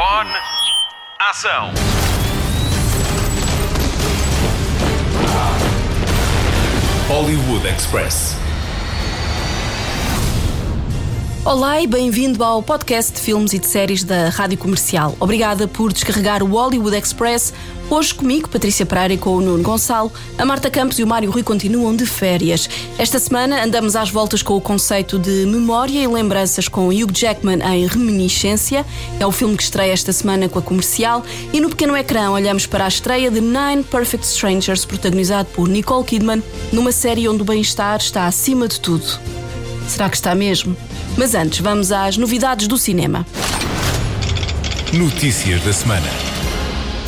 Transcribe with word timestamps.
Microfone. 0.00 0.30
Ação. 1.18 1.72
Hollywood 7.06 7.68
Express. 7.68 8.34
Olá 11.44 11.82
e 11.82 11.86
bem-vindo 11.86 12.42
ao 12.42 12.62
podcast 12.62 13.12
de 13.12 13.20
filmes 13.20 13.52
e 13.52 13.58
de 13.58 13.66
séries 13.66 14.02
da 14.02 14.30
Rádio 14.30 14.56
Comercial. 14.56 15.14
Obrigada 15.20 15.68
por 15.68 15.92
descarregar 15.92 16.42
o 16.42 16.46
Hollywood 16.46 16.96
Express. 16.96 17.52
Hoje 17.90 18.14
comigo, 18.14 18.48
Patrícia 18.48 18.86
Pereira 18.86 19.14
e 19.14 19.18
com 19.18 19.30
o 19.30 19.40
Nuno 19.40 19.64
Gonçalo, 19.64 20.12
a 20.38 20.44
Marta 20.44 20.70
Campos 20.70 21.00
e 21.00 21.02
o 21.02 21.06
Mário 21.08 21.28
Rui 21.28 21.42
continuam 21.42 21.94
de 21.96 22.06
férias. 22.06 22.70
Esta 22.96 23.18
semana 23.18 23.64
andamos 23.64 23.96
às 23.96 24.08
voltas 24.10 24.44
com 24.44 24.54
o 24.56 24.60
conceito 24.60 25.18
de 25.18 25.44
memória 25.44 25.98
e 25.98 26.06
lembranças 26.06 26.68
com 26.68 26.86
Hugh 26.86 27.10
Jackman 27.12 27.58
em 27.60 27.88
Reminiscência. 27.88 28.86
É 29.18 29.26
o 29.26 29.32
filme 29.32 29.56
que 29.56 29.64
estreia 29.64 29.92
esta 29.92 30.12
semana 30.12 30.48
com 30.48 30.60
a 30.60 30.62
comercial. 30.62 31.24
E 31.52 31.60
no 31.60 31.68
pequeno 31.68 31.96
ecrã 31.96 32.30
olhamos 32.30 32.64
para 32.64 32.84
a 32.84 32.88
estreia 32.88 33.28
de 33.28 33.40
Nine 33.40 33.82
Perfect 33.82 34.24
Strangers, 34.24 34.84
protagonizado 34.84 35.48
por 35.48 35.68
Nicole 35.68 36.04
Kidman, 36.04 36.44
numa 36.72 36.92
série 36.92 37.28
onde 37.28 37.42
o 37.42 37.44
bem-estar 37.44 37.98
está 37.98 38.28
acima 38.28 38.68
de 38.68 38.78
tudo. 38.78 39.18
Será 39.88 40.08
que 40.08 40.14
está 40.14 40.32
mesmo? 40.32 40.76
Mas 41.16 41.34
antes, 41.34 41.58
vamos 41.58 41.90
às 41.90 42.16
novidades 42.16 42.68
do 42.68 42.78
cinema. 42.78 43.26
Notícias 44.92 45.60
da 45.64 45.72
semana. 45.72 46.29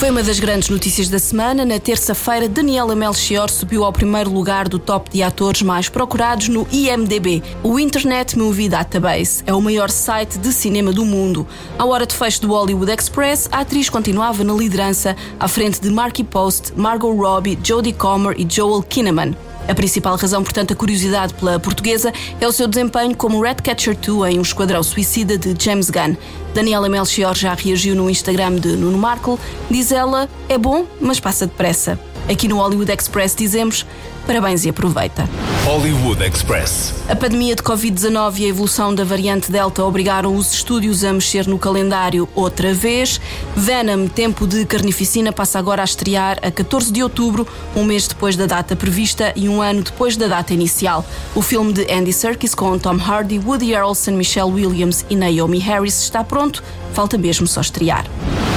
Foi 0.03 0.11
uma 0.11 0.25
das 0.25 0.41
grandes 0.41 0.69
notícias 0.69 1.09
da 1.09 1.21
semana. 1.21 1.65
Na 1.65 1.79
terça-feira, 1.79 2.49
Daniela 2.49 2.97
Melchior 2.97 3.49
subiu 3.49 3.85
ao 3.85 3.93
primeiro 3.93 4.33
lugar 4.33 4.69
do 4.69 4.77
top 4.77 5.09
de 5.09 5.23
atores 5.23 5.63
mais 5.63 5.89
procurados 5.89 6.49
no 6.49 6.67
IMDb. 6.73 7.41
O 7.63 7.79
Internet 7.79 8.37
Movie 8.37 8.69
Database 8.69 9.45
é 9.47 9.55
o 9.55 9.63
maior 9.63 9.91
site 9.91 10.41
de 10.41 10.53
cinema 10.53 10.91
do 10.91 11.05
mundo. 11.05 11.47
À 11.79 11.85
hora 11.85 12.05
de 12.05 12.17
fecho 12.17 12.43
do 12.43 12.49
Hollywood 12.49 12.91
Express, 12.91 13.49
a 13.53 13.61
atriz 13.61 13.89
continuava 13.89 14.43
na 14.43 14.55
liderança, 14.55 15.15
à 15.39 15.47
frente 15.47 15.81
de 15.81 15.89
Marky 15.89 16.25
Post, 16.25 16.73
Margot 16.75 17.15
Robbie, 17.15 17.57
Jodie 17.63 17.93
Comer 17.93 18.35
e 18.37 18.45
Joel 18.51 18.83
Kinnaman. 18.83 19.37
A 19.69 19.75
principal 19.75 20.17
razão, 20.17 20.43
portanto, 20.43 20.73
a 20.73 20.77
curiosidade 20.77 21.35
pela 21.35 21.59
portuguesa 21.59 22.13
é 22.41 22.47
o 22.47 22.53
seu 22.53 22.67
desempenho 22.67 23.17
como 23.17 23.41
Redcatcher 23.41 23.97
2 23.97 24.35
em 24.35 24.39
O 24.39 24.43
Esquadrão 24.43 24.83
Suicida 24.83 25.39
de 25.39 25.55
James 25.59 25.89
Gunn. 25.89 26.17
Daniela 26.55 26.89
Melchior 26.89 27.35
já 27.35 27.55
reagiu 27.55 27.95
no 27.95 28.11
Instagram 28.11 28.57
de 28.57 28.77
Nuno 28.77 28.99
Markle. 28.99 29.39
Diz 29.71 29.93
ela: 29.93 30.29
é 30.49 30.59
bom, 30.59 30.87
mas 31.01 31.21
passa 31.21 31.47
depressa. 31.47 31.99
Aqui 32.29 32.47
no 32.47 32.57
Hollywood 32.59 32.91
Express 32.93 33.35
dizemos 33.35 33.85
parabéns 34.27 34.65
e 34.65 34.71
aproveita. 34.71 35.29
Hollywood 35.65 36.23
Express. 36.23 36.95
A 37.09 37.17
pandemia 37.17 37.57
de 37.57 37.63
Covid-19 37.63 38.39
e 38.39 38.45
a 38.45 38.49
evolução 38.49 38.95
da 38.95 39.05
variante 39.05 39.51
Delta 39.51 39.85
obrigaram 39.85 40.35
os 40.37 40.53
estúdios 40.53 41.03
a 41.05 41.13
mexer 41.13 41.47
no 41.47 41.59
calendário 41.59 42.29
outra 42.35 42.73
vez. 42.73 43.21
Venom, 43.57 44.07
Tempo 44.07 44.47
de 44.47 44.65
Carnificina, 44.65 45.33
passa 45.33 45.59
agora 45.59 45.83
a 45.83 45.85
estrear 45.85 46.39
a 46.43 46.51
14 46.51 46.93
de 46.93 47.03
outubro, 47.03 47.47
um 47.75 47.85
mês 47.85 48.07
depois 48.07 48.37
da 48.37 48.47
data 48.47 48.77
prevista 48.77 49.33
e 49.35 49.49
um 49.49 49.61
ano 49.61 49.83
depois 49.83 50.17
da 50.17 50.29
data 50.29 50.55
inicial. 50.55 51.05
O 51.35 51.43
filme 51.43 51.73
de 51.73 51.93
Andy 51.93 52.13
Serkis 52.13 52.55
com 52.55 52.79
Tom 52.79 52.99
Hardy, 52.99 53.39
Woody 53.39 53.73
Harrelson, 53.73 54.13
Michelle 54.13 54.53
Williams 54.53 55.05
e 55.11 55.17
Naomi 55.17 55.59
Harris 55.59 56.01
está 56.01 56.23
pronto, 56.23 56.63
falta 56.93 57.19
mesmo 57.19 57.47
só 57.47 57.61
estrear. 57.61 58.05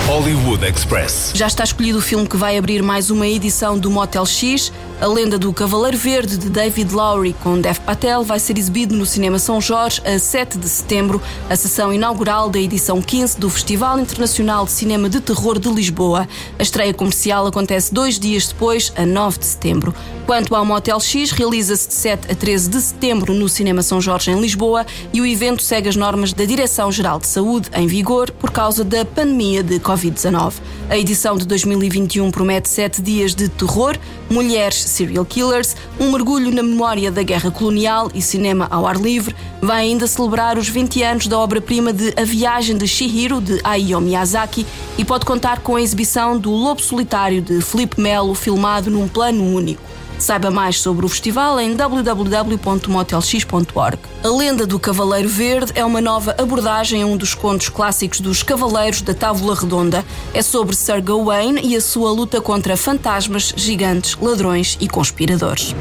Hollywood 0.05 0.63
Express. 0.63 1.31
Já 1.33 1.47
está 1.47 1.63
escolhido 1.63 1.97
o 1.97 2.01
filme 2.01 2.27
que 2.27 2.37
vai 2.37 2.59
abrir 2.59 2.83
mais 2.83 3.09
uma 3.09 3.27
edição 3.27 3.75
do 3.75 3.89
Motel 3.89 4.23
X. 4.23 4.71
A 5.01 5.07
lenda 5.07 5.37
do 5.37 5.51
Cavaleiro 5.51 5.97
Verde 5.97 6.37
de 6.37 6.49
David 6.49 6.93
Lowry 6.93 7.35
com 7.43 7.59
Dev 7.59 7.79
Patel 7.79 8.23
vai 8.23 8.39
ser 8.39 8.57
exibido 8.57 8.95
no 8.95 9.05
Cinema 9.05 9.37
São 9.37 9.59
Jorge 9.59 10.01
a 10.05 10.17
7 10.17 10.57
de 10.57 10.69
setembro, 10.69 11.21
a 11.49 11.55
sessão 11.57 11.91
inaugural 11.91 12.49
da 12.49 12.57
edição 12.57 13.01
15 13.01 13.37
do 13.37 13.49
Festival 13.49 13.99
Internacional 13.99 14.63
de 14.63 14.71
Cinema 14.71 15.09
de 15.09 15.19
Terror 15.19 15.59
de 15.59 15.67
Lisboa. 15.67 16.25
A 16.57 16.63
estreia 16.63 16.93
comercial 16.93 17.45
acontece 17.45 17.93
dois 17.93 18.17
dias 18.17 18.47
depois, 18.47 18.93
a 18.95 19.05
9 19.05 19.39
de 19.39 19.45
setembro. 19.45 19.93
Quanto 20.25 20.55
ao 20.55 20.65
Motel 20.65 20.99
X, 20.99 21.29
realiza-se 21.31 21.89
de 21.89 21.93
7 21.93 22.31
a 22.31 22.35
13 22.35 22.69
de 22.69 22.81
setembro 22.81 23.33
no 23.33 23.49
Cinema 23.49 23.83
São 23.83 23.99
Jorge 23.99 24.31
em 24.31 24.39
Lisboa 24.39 24.85
e 25.13 25.19
o 25.19 25.25
evento 25.25 25.61
segue 25.61 25.89
as 25.89 25.95
normas 25.95 26.31
da 26.31 26.45
Direção-Geral 26.45 27.19
de 27.19 27.27
Saúde 27.27 27.69
em 27.75 27.85
vigor 27.85 28.31
por 28.31 28.49
causa 28.49 28.83
da 28.83 29.03
pandemia 29.03 29.61
de 29.61 29.77
Covid-19. 29.79 30.53
A 30.89 30.97
edição 30.97 31.37
de 31.37 31.45
2021 31.45 32.31
promete 32.31 32.69
sete 32.69 33.01
dias 33.01 33.35
de 33.35 33.49
terror, 33.49 33.97
mulheres 34.29 34.84
serial 34.87 35.25
killers, 35.25 35.75
um 35.99 36.11
mergulho 36.11 36.51
na 36.51 36.63
memória 36.63 37.11
da 37.11 37.23
guerra 37.23 37.51
colonial 37.51 38.09
e 38.13 38.21
cinema 38.21 38.67
ao 38.69 38.85
ar 38.85 38.97
livre. 38.97 39.35
Vai 39.61 39.81
ainda 39.81 40.07
celebrar 40.07 40.57
os 40.57 40.67
20 40.67 41.03
anos 41.03 41.27
da 41.27 41.39
obra-prima 41.39 41.91
de 41.91 42.13
A 42.15 42.23
Viagem 42.23 42.77
de 42.77 42.87
Shihiro, 42.87 43.41
de 43.41 43.59
Hayao 43.63 44.01
Miyazaki, 44.01 44.65
e 44.97 45.03
pode 45.03 45.25
contar 45.25 45.61
com 45.61 45.75
a 45.75 45.81
exibição 45.81 46.37
do 46.37 46.51
Lobo 46.51 46.81
Solitário, 46.81 47.41
de 47.41 47.61
Felipe 47.61 47.99
Melo, 47.99 48.35
filmado 48.35 48.89
num 48.91 49.07
plano 49.07 49.43
único. 49.43 49.94
Saiba 50.17 50.49
mais 50.49 50.79
sobre 50.79 51.05
o 51.05 51.09
festival 51.09 51.59
em 51.59 51.75
www.motelx.org. 51.75 53.99
A 54.23 54.29
Lenda 54.29 54.65
do 54.65 54.79
Cavaleiro 54.79 55.29
Verde 55.29 55.73
é 55.75 55.83
uma 55.83 56.01
nova 56.01 56.33
abordagem 56.37 57.03
a 57.03 57.05
um 57.05 57.17
dos 57.17 57.33
contos 57.33 57.69
clássicos 57.69 58.19
dos 58.19 58.41
Cavaleiros 58.41 59.01
da 59.01 59.13
Távola 59.13 59.55
Redonda. 59.55 60.05
É 60.33 60.41
sobre 60.41 60.75
Sir 60.75 61.01
Gawain 61.01 61.59
e 61.61 61.75
a 61.75 61.81
sua 61.81 62.11
luta 62.11 62.41
contra 62.41 62.77
fantasmas, 62.77 63.53
gigantes, 63.55 64.17
ladrões 64.19 64.77
e 64.79 64.87
conspiradores. 64.87 65.75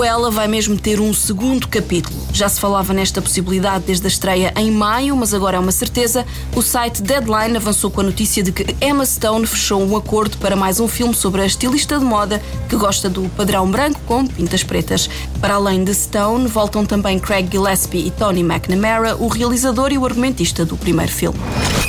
Cruella 0.00 0.30
vai 0.30 0.48
mesmo 0.48 0.78
ter 0.78 0.98
um 0.98 1.12
segundo 1.12 1.68
capítulo. 1.68 2.16
Já 2.32 2.48
se 2.48 2.58
falava 2.58 2.94
nesta 2.94 3.20
possibilidade 3.20 3.84
desde 3.84 4.06
a 4.06 4.08
estreia 4.08 4.50
em 4.56 4.70
maio, 4.70 5.14
mas 5.14 5.34
agora 5.34 5.58
é 5.58 5.60
uma 5.60 5.70
certeza. 5.70 6.24
O 6.56 6.62
site 6.62 7.02
Deadline 7.02 7.54
avançou 7.58 7.90
com 7.90 8.00
a 8.00 8.04
notícia 8.04 8.42
de 8.42 8.50
que 8.50 8.74
Emma 8.80 9.04
Stone 9.04 9.46
fechou 9.46 9.82
um 9.82 9.94
acordo 9.94 10.38
para 10.38 10.56
mais 10.56 10.80
um 10.80 10.88
filme 10.88 11.12
sobre 11.12 11.42
a 11.42 11.44
estilista 11.44 11.98
de 11.98 12.04
moda 12.06 12.40
que 12.66 12.76
gosta 12.76 13.10
do 13.10 13.28
padrão 13.36 13.70
branco 13.70 14.00
com 14.06 14.26
pintas 14.26 14.64
pretas. 14.64 15.06
Para 15.38 15.56
além 15.56 15.84
de 15.84 15.92
Stone, 15.92 16.48
voltam 16.48 16.86
também 16.86 17.18
Craig 17.18 17.50
Gillespie 17.52 18.06
e 18.06 18.10
Tony 18.10 18.40
McNamara, 18.40 19.16
o 19.16 19.28
realizador 19.28 19.92
e 19.92 19.98
o 19.98 20.06
argumentista 20.06 20.64
do 20.64 20.78
primeiro 20.78 21.12
filme. 21.12 21.38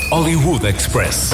Hollywood 0.10 0.68
Express. 0.68 1.30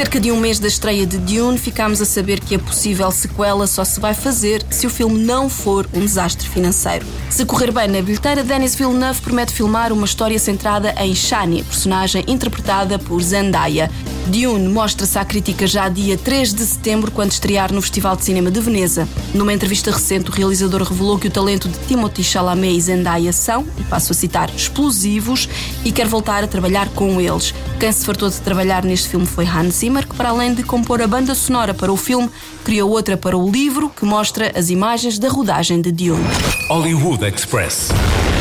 Cerca 0.00 0.18
de 0.18 0.32
um 0.32 0.40
mês 0.40 0.58
da 0.58 0.66
estreia 0.66 1.06
de 1.06 1.18
Dune, 1.18 1.58
ficámos 1.58 2.00
a 2.00 2.06
saber 2.06 2.40
que 2.40 2.54
a 2.54 2.58
possível 2.58 3.10
sequela 3.10 3.66
só 3.66 3.84
se 3.84 4.00
vai 4.00 4.14
fazer 4.14 4.64
se 4.70 4.86
o 4.86 4.90
filme 4.90 5.22
não 5.22 5.46
for 5.50 5.86
um 5.92 6.00
desastre 6.00 6.48
financeiro. 6.48 7.04
Se 7.28 7.44
correr 7.44 7.70
bem 7.70 7.86
na 7.86 8.00
bilheteira, 8.00 8.42
Denis 8.42 8.74
Villeneuve 8.74 9.20
promete 9.20 9.52
filmar 9.52 9.92
uma 9.92 10.06
história 10.06 10.38
centrada 10.38 10.94
em 10.96 11.14
Shani, 11.14 11.62
personagem 11.62 12.24
interpretada 12.26 12.98
por 12.98 13.22
Zendaya. 13.22 13.90
Dune 14.26 14.68
mostra-se 14.68 15.18
à 15.18 15.24
crítica 15.24 15.66
já 15.66 15.88
dia 15.88 16.16
3 16.16 16.54
de 16.54 16.64
setembro, 16.64 17.10
quando 17.10 17.32
estrear 17.32 17.72
no 17.72 17.82
Festival 17.82 18.16
de 18.16 18.24
Cinema 18.24 18.50
de 18.50 18.60
Veneza. 18.60 19.06
Numa 19.34 19.52
entrevista 19.52 19.90
recente, 19.90 20.30
o 20.30 20.32
realizador 20.32 20.82
revelou 20.82 21.18
que 21.18 21.26
o 21.26 21.30
talento 21.30 21.68
de 21.68 21.78
Timothy 21.80 22.22
Chalamet 22.22 22.76
e 22.76 22.80
Zendaya 22.80 23.32
são, 23.32 23.66
e 23.76 23.82
passo 23.84 24.12
a 24.12 24.14
citar, 24.14 24.48
explosivos 24.54 25.48
e 25.84 25.90
quer 25.92 26.06
voltar 26.06 26.44
a 26.44 26.46
trabalhar 26.46 26.88
com 26.90 27.20
eles. 27.20 27.52
Quem 27.78 27.90
se 27.90 28.04
fartou 28.04 28.30
de 28.30 28.40
trabalhar 28.40 28.84
neste 28.84 29.08
filme 29.08 29.26
foi 29.26 29.46
Hans 29.46 29.74
Zimmer, 29.76 29.89
que 29.98 30.14
para 30.14 30.28
além 30.28 30.54
de 30.54 30.62
compor 30.62 31.02
a 31.02 31.06
banda 31.06 31.34
sonora 31.34 31.74
para 31.74 31.92
o 31.92 31.96
filme, 31.96 32.30
criou 32.64 32.90
outra 32.90 33.16
para 33.16 33.36
o 33.36 33.50
livro 33.50 33.90
que 33.90 34.04
mostra 34.04 34.52
as 34.56 34.70
imagens 34.70 35.18
da 35.18 35.28
rodagem 35.28 35.80
de 35.80 35.90
Dune. 35.90 36.24
Hollywood 36.68 37.24
Express. 37.24 37.88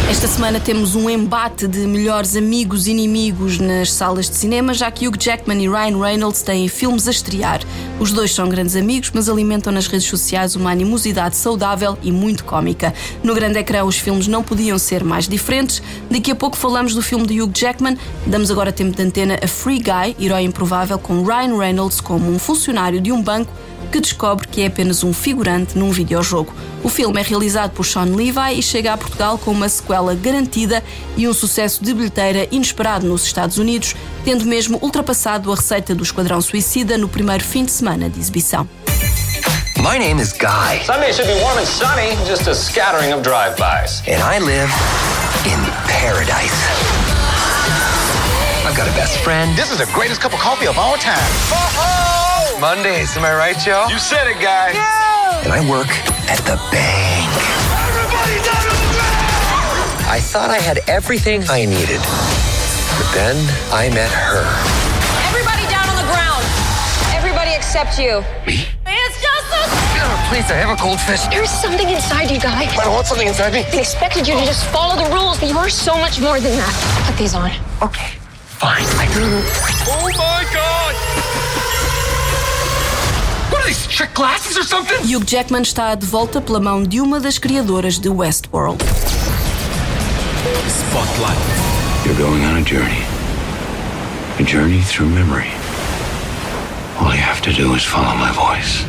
Esta 0.10 0.28
semana 0.28 0.60
temos 0.60 0.96
um 0.96 1.08
embate 1.08 1.68
de 1.68 1.86
melhores 1.86 2.36
amigos 2.36 2.88
e 2.88 2.92
inimigos 2.92 3.60
nas 3.60 3.94
salas 3.94 4.28
de 4.28 4.36
cinema, 4.36 4.74
já 4.74 4.90
que 4.90 5.08
Hugh 5.08 5.16
Jackman 5.16 5.64
e 5.64 5.70
Ryan 5.70 6.00
Reynolds 6.00 6.42
têm 6.42 6.68
filmes 6.68 7.08
a 7.08 7.12
estrear. 7.12 7.62
Os 8.00 8.12
dois 8.12 8.34
são 8.34 8.50
grandes 8.50 8.76
amigos, 8.76 9.12
mas 9.14 9.30
alimentam 9.30 9.72
nas 9.72 9.86
redes 9.86 10.08
sociais 10.08 10.56
uma 10.56 10.72
animosidade 10.72 11.36
saudável 11.36 11.96
e 12.02 12.12
muito 12.12 12.44
cómica. 12.44 12.92
No 13.24 13.36
grande 13.36 13.60
ecrã, 13.60 13.84
os 13.84 14.00
filmes 14.00 14.28
não 14.28 14.42
podiam 14.42 14.80
ser 14.80 15.04
mais 15.04 15.28
diferentes. 15.28 15.80
Daqui 16.10 16.32
a 16.32 16.36
pouco 16.36 16.58
falamos 16.58 16.96
do 16.96 17.04
filme 17.04 17.28
de 17.28 17.40
Hugh 17.40 17.52
Jackman. 17.56 17.96
Damos 18.26 18.50
agora 18.50 18.72
tempo 18.72 18.98
de 18.98 19.04
antena 19.04 19.40
a 19.44 19.48
Free 19.48 19.80
Guy, 19.80 20.16
herói 20.20 20.42
improvável, 20.42 20.98
com 20.98 21.24
Ryan 21.24 21.56
Reynolds 21.56 22.02
como 22.02 22.32
um 22.32 22.40
funcionário 22.40 23.00
de 23.00 23.12
um 23.12 23.22
banco 23.22 23.54
que 23.92 24.00
descobre 24.00 24.48
que 24.48 24.62
é 24.62 24.68
apenas 24.68 25.04
um 25.04 25.14
figurante 25.14 25.78
num 25.78 25.92
videojogo. 25.92 26.54
O 26.84 26.90
filme 26.90 27.20
é 27.20 27.24
realizado 27.24 27.72
por 27.72 27.86
Sean 27.86 28.16
Levi 28.16 28.60
e 28.60 28.64
chega 28.64 28.94
a 28.94 28.98
Portugal 28.98 29.38
com 29.38 29.52
uma 29.52 29.68
sequela 29.68 30.16
garantida 30.16 30.84
e 31.18 31.28
um 31.28 31.34
sucesso 31.34 31.84
de 31.84 31.94
bilheteira 31.94 32.48
inesperado 32.52 33.08
nos 33.08 33.26
Estados 33.26 33.58
Unidos, 33.58 33.96
tendo 34.24 34.46
mesmo 34.46 34.80
ultrapassado 34.82 35.52
a 35.52 35.56
receita 35.56 35.96
do 35.96 36.04
Esquadrão 36.04 36.42
Suicida 36.42 36.98
no 36.98 37.10
primeiro 37.10 37.44
fim 37.44 37.66
de 37.66 37.72
semana 37.72 38.10
de 38.10 38.20
exibição. 38.20 38.68
My 39.82 39.98
name 39.98 40.22
is 40.22 40.34
Guy. 40.34 40.84
Sunday 40.84 41.14
should 41.14 41.28
be 41.28 41.42
warm 41.42 41.58
and 41.58 41.66
sunny, 41.66 42.16
just 42.28 42.48
a 42.48 42.54
scattering 42.54 43.14
of 43.14 43.24
drive-bys. 43.24 44.04
And 44.08 44.22
I 44.22 44.40
live 44.40 44.70
in 45.46 45.60
paradise. 45.88 46.52
I've 48.66 48.76
got 48.76 48.90
a 48.90 48.92
best 48.92 49.18
friend. 49.24 49.58
This 49.58 49.72
is 49.72 49.78
the 49.78 49.90
greatest 49.94 50.20
cup 50.20 50.34
of 50.34 50.40
coffee 50.40 50.68
of 50.68 50.78
all 50.78 50.98
time. 50.98 52.19
Mondays, 52.60 53.16
am 53.16 53.24
I 53.24 53.34
right, 53.36 53.58
Joe? 53.58 53.88
You 53.90 53.98
said 53.98 54.28
it, 54.28 54.36
guy. 54.44 54.76
And 55.48 55.54
I 55.54 55.64
work 55.72 55.88
at 56.28 56.44
the 56.44 56.60
bank. 56.76 57.32
Everybody 57.88 58.36
down 58.44 58.60
to 58.68 58.76
the 58.76 58.90
ground! 59.00 60.12
I 60.12 60.20
thought 60.20 60.52
I 60.52 60.60
had 60.60 60.84
everything 60.92 61.48
I 61.48 61.64
needed. 61.64 62.04
But 63.00 63.08
then 63.16 63.40
I 63.72 63.88
met 63.96 64.12
her. 64.12 64.44
Everybody 65.32 65.72
down 65.72 65.88
on 65.88 65.96
the 66.04 66.08
ground. 66.12 66.44
Everybody 67.16 67.56
except 67.56 67.96
you. 67.96 68.28
Me? 68.44 68.68
It's 68.84 69.18
just 69.24 69.48
a... 69.56 69.64
Oh, 70.04 70.28
please, 70.28 70.52
I 70.52 70.60
have 70.60 70.76
a 70.76 70.80
cold 70.82 71.00
fist. 71.08 71.32
There's 71.32 71.50
something 71.50 71.88
inside 71.88 72.28
you, 72.28 72.44
Guy. 72.44 72.68
I 72.68 72.84
don't 72.84 72.92
want 72.92 73.08
something 73.08 73.28
inside 73.28 73.56
me. 73.56 73.64
They 73.72 73.80
expected 73.80 74.28
you 74.28 74.36
to 74.36 74.44
just 74.44 74.68
follow 74.68 75.00
the 75.00 75.08
rules, 75.16 75.40
but 75.40 75.48
you 75.48 75.56
are 75.56 75.72
so 75.72 75.96
much 75.96 76.20
more 76.20 76.44
than 76.44 76.60
that. 76.60 76.76
Put 77.08 77.16
these 77.16 77.36
on. 77.36 77.56
Okay, 77.80 78.20
fine. 78.60 78.84
I 79.00 79.08
do. 79.16 79.24
Oh 79.88 80.12
my 80.20 80.44
god! 80.52 81.59
What 83.60 83.66
are 83.66 83.74
these, 83.74 83.88
trick 83.88 84.14
glasses 84.14 84.58
or 84.58 84.64
something? 84.64 84.98
Hugh 85.04 85.26
Jackman 85.26 85.64
está 85.64 85.94
de 85.94 86.06
volta 86.06 86.40
pela 86.40 86.62
mão 86.62 86.82
de 86.82 87.02
uma 87.02 87.20
das 87.20 87.38
criadoras 87.38 88.00
de 88.00 88.08
Westworld. 88.08 88.82
Spotlight. 90.70 91.38
You're 92.06 92.16
going 92.18 92.46
on 92.46 92.56
a 92.56 92.64
journey. 92.64 93.04
A 94.40 94.44
journey 94.44 94.82
through 94.84 95.10
memory. 95.10 95.50
All 97.02 97.14
you 97.14 97.22
have 97.22 97.42
to 97.42 97.52
do 97.52 97.76
is 97.76 97.84
follow 97.84 98.16
my 98.16 98.32
voice. 98.32 98.86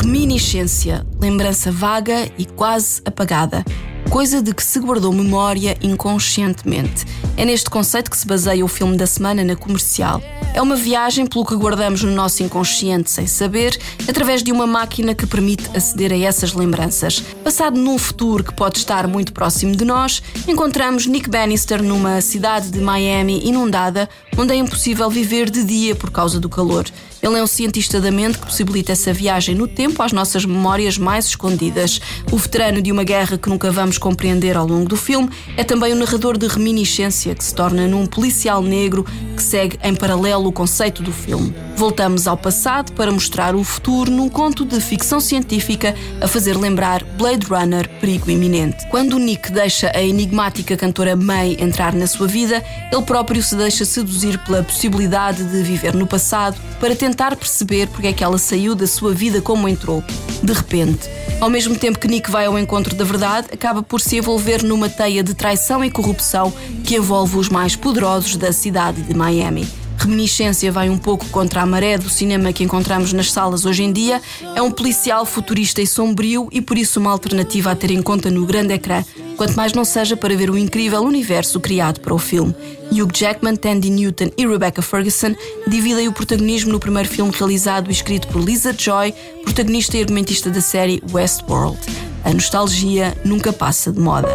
Reminiscência, 0.00 1.04
lembrança 1.20 1.72
vaga 1.72 2.30
e 2.38 2.46
quase 2.46 3.02
apagada, 3.04 3.64
coisa 4.12 4.42
de 4.42 4.52
que 4.52 4.62
se 4.62 4.78
guardou 4.78 5.10
memória 5.10 5.74
inconscientemente. 5.80 7.06
É 7.34 7.46
neste 7.46 7.70
conceito 7.70 8.10
que 8.10 8.16
se 8.18 8.26
baseia 8.26 8.62
o 8.62 8.68
filme 8.68 8.94
da 8.94 9.06
semana 9.06 9.42
na 9.42 9.56
comercial. 9.56 10.20
É 10.52 10.60
uma 10.60 10.76
viagem 10.76 11.26
pelo 11.26 11.46
que 11.46 11.56
guardamos 11.56 12.02
no 12.02 12.12
nosso 12.12 12.42
inconsciente 12.42 13.10
sem 13.10 13.26
saber, 13.26 13.74
através 14.06 14.42
de 14.42 14.52
uma 14.52 14.66
máquina 14.66 15.14
que 15.14 15.26
permite 15.26 15.70
aceder 15.74 16.12
a 16.12 16.18
essas 16.18 16.52
lembranças. 16.52 17.20
Passado 17.42 17.80
num 17.80 17.96
futuro 17.96 18.44
que 18.44 18.52
pode 18.52 18.76
estar 18.76 19.06
muito 19.06 19.32
próximo 19.32 19.74
de 19.74 19.84
nós, 19.86 20.22
encontramos 20.46 21.06
Nick 21.06 21.30
Bannister 21.30 21.82
numa 21.82 22.20
cidade 22.20 22.70
de 22.70 22.80
Miami 22.82 23.40
inundada, 23.48 24.10
onde 24.36 24.52
é 24.52 24.56
impossível 24.56 25.08
viver 25.08 25.48
de 25.48 25.64
dia 25.64 25.94
por 25.94 26.10
causa 26.10 26.38
do 26.38 26.50
calor. 26.50 26.84
Ele 27.22 27.38
é 27.38 27.42
um 27.42 27.46
cientista 27.46 28.00
da 28.00 28.10
mente 28.10 28.36
que 28.36 28.46
possibilita 28.46 28.90
essa 28.90 29.12
viagem 29.12 29.54
no 29.54 29.68
tempo 29.68 30.02
às 30.02 30.10
nossas 30.10 30.44
memórias 30.44 30.98
mais 30.98 31.26
escondidas. 31.26 32.00
O 32.32 32.36
veterano 32.36 32.82
de 32.82 32.90
uma 32.90 33.04
guerra 33.04 33.38
que 33.38 33.48
nunca 33.48 33.70
vamos 33.70 33.96
compreender 33.96 34.56
ao 34.56 34.66
longo 34.66 34.88
do 34.88 34.96
filme 34.96 35.30
é 35.56 35.62
também 35.62 35.92
o 35.92 35.96
narrador 35.96 36.36
de 36.36 36.48
reminiscência 36.48 37.32
que 37.32 37.44
se 37.44 37.54
torna 37.54 37.86
num 37.86 38.06
policial 38.06 38.60
negro 38.60 39.06
que 39.36 39.42
segue 39.42 39.78
em 39.84 39.94
paralelo 39.94 40.48
o 40.48 40.52
conceito 40.52 41.00
do 41.00 41.12
filme. 41.12 41.54
Voltamos 41.76 42.26
ao 42.26 42.36
passado 42.36 42.92
para 42.92 43.12
mostrar 43.12 43.54
o 43.54 43.62
futuro 43.62 44.10
num 44.10 44.28
conto 44.28 44.64
de 44.64 44.80
ficção 44.80 45.20
científica 45.20 45.94
a 46.20 46.26
fazer 46.26 46.56
lembrar 46.56 47.04
Blade 47.04 47.46
Runner 47.46 47.88
Perigo 48.00 48.32
Iminente. 48.32 48.84
Quando 48.88 49.18
Nick 49.18 49.52
deixa 49.52 49.92
a 49.94 50.02
enigmática 50.02 50.76
cantora 50.76 51.14
May 51.14 51.56
entrar 51.60 51.94
na 51.94 52.08
sua 52.08 52.26
vida, 52.26 52.64
ele 52.92 53.02
próprio 53.02 53.40
se 53.42 53.54
deixa 53.54 53.84
seduzir 53.84 54.38
pela 54.38 54.64
possibilidade 54.64 55.44
de 55.44 55.62
viver 55.62 55.94
no 55.94 56.06
passado 56.06 56.56
para 56.82 56.96
tentar 56.96 57.36
perceber 57.36 57.86
porque 57.86 58.08
é 58.08 58.12
que 58.12 58.24
ela 58.24 58.36
saiu 58.36 58.74
da 58.74 58.88
sua 58.88 59.14
vida 59.14 59.40
como 59.40 59.68
entrou. 59.68 60.02
De 60.42 60.52
repente, 60.52 61.08
ao 61.40 61.48
mesmo 61.48 61.76
tempo 61.76 61.96
que 61.96 62.08
Nick 62.08 62.28
vai 62.28 62.46
ao 62.46 62.58
encontro 62.58 62.96
da 62.96 63.04
verdade, 63.04 63.46
acaba 63.52 63.84
por 63.84 64.00
se 64.00 64.16
envolver 64.16 64.64
numa 64.64 64.88
teia 64.88 65.22
de 65.22 65.32
traição 65.32 65.84
e 65.84 65.90
corrupção 65.92 66.52
que 66.82 66.96
envolve 66.96 67.36
os 67.36 67.48
mais 67.48 67.76
poderosos 67.76 68.36
da 68.36 68.52
cidade 68.52 69.00
de 69.00 69.14
Miami. 69.14 69.64
Reminiscência 69.96 70.72
vai 70.72 70.90
um 70.90 70.98
pouco 70.98 71.24
contra 71.26 71.62
a 71.62 71.66
maré 71.66 71.96
do 71.96 72.10
cinema 72.10 72.52
que 72.52 72.64
encontramos 72.64 73.12
nas 73.12 73.30
salas 73.30 73.64
hoje 73.64 73.84
em 73.84 73.92
dia. 73.92 74.20
É 74.56 74.60
um 74.60 74.72
policial 74.72 75.24
futurista 75.24 75.80
e 75.80 75.86
sombrio 75.86 76.48
e 76.50 76.60
por 76.60 76.76
isso 76.76 76.98
uma 76.98 77.12
alternativa 77.12 77.70
a 77.70 77.76
ter 77.76 77.92
em 77.92 78.02
conta 78.02 78.28
no 78.28 78.44
grande 78.44 78.74
ecrã, 78.74 79.04
quanto 79.36 79.54
mais 79.54 79.72
não 79.72 79.84
seja 79.84 80.16
para 80.16 80.36
ver 80.36 80.50
o 80.50 80.58
incrível 80.58 81.02
universo 81.02 81.60
criado 81.60 82.00
para 82.00 82.14
o 82.14 82.18
filme. 82.18 82.54
Hugh 82.90 83.10
Jackman, 83.12 83.56
Tandy 83.56 83.90
Newton 83.90 84.30
e 84.36 84.46
Rebecca 84.46 84.82
Ferguson 84.82 85.34
dividem 85.66 86.08
o 86.08 86.12
protagonismo 86.12 86.72
no 86.72 86.80
primeiro 86.80 87.08
filme 87.08 87.32
realizado 87.34 87.88
e 87.88 87.92
escrito 87.92 88.28
por 88.28 88.42
Lisa 88.42 88.74
Joy, 88.76 89.14
protagonista 89.44 89.96
e 89.96 90.00
argumentista 90.00 90.50
da 90.50 90.60
série 90.60 91.02
Westworld. 91.12 91.78
A 92.24 92.32
nostalgia 92.32 93.16
nunca 93.24 93.52
passa 93.52 93.90
de 93.90 93.98
moda. 93.98 94.28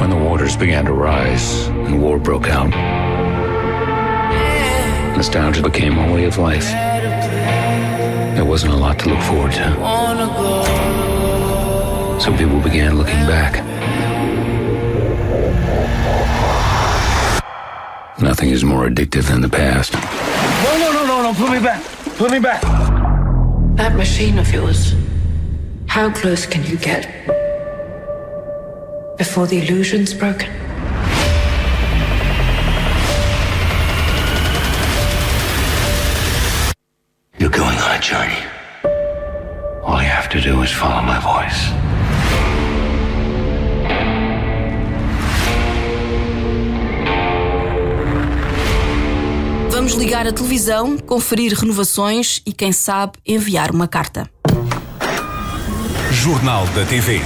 When 0.00 0.10
the 0.10 0.16
waters 0.16 0.56
began 0.56 0.84
to 0.86 0.92
rise 0.92 1.68
and 1.86 2.00
war 2.00 2.18
broke 2.18 2.50
out, 2.50 2.70
nostalgia 5.16 5.62
became 5.62 5.98
a 5.98 6.12
way 6.12 6.26
of 6.26 6.38
life. 6.38 6.70
There 8.34 8.44
wasn't 8.44 8.72
a 8.72 8.76
lot 8.76 8.98
to 8.98 9.08
look 9.08 9.20
forward 9.22 9.52
to. 9.52 10.63
So 12.20 12.34
people 12.36 12.60
began 12.60 12.96
looking 12.96 13.26
back. 13.26 13.62
Nothing 18.20 18.50
is 18.50 18.64
more 18.64 18.88
addictive 18.88 19.24
than 19.28 19.40
the 19.40 19.48
past. 19.48 19.92
No, 19.92 20.78
no, 20.78 20.92
no, 20.92 21.06
no, 21.06 21.22
no, 21.22 21.34
put 21.34 21.50
me 21.50 21.60
back. 21.60 21.82
Put 22.16 22.30
me 22.30 22.38
back. 22.38 22.62
That 23.76 23.94
machine 23.96 24.38
of 24.38 24.50
yours, 24.52 24.94
how 25.86 26.10
close 26.12 26.46
can 26.46 26.64
you 26.64 26.76
get 26.76 27.02
before 29.18 29.46
the 29.46 29.58
illusion's 29.66 30.14
broken? 30.14 30.48
You're 37.38 37.50
going 37.50 37.78
on 37.78 37.96
a 37.96 38.00
journey. 38.00 38.42
All 39.82 40.00
you 40.00 40.08
have 40.08 40.28
to 40.30 40.40
do 40.40 40.62
is 40.62 40.70
follow 40.72 41.02
my 41.02 41.18
voice. 41.18 42.03
Vamos 49.84 49.98
ligar 49.98 50.26
a 50.26 50.32
televisão, 50.32 50.96
conferir 50.96 51.52
renovações 51.52 52.40
e, 52.46 52.54
quem 52.54 52.72
sabe, 52.72 53.18
enviar 53.26 53.70
uma 53.70 53.86
carta. 53.86 54.30
Jornal 56.10 56.66
da 56.68 56.86
TV. 56.86 57.20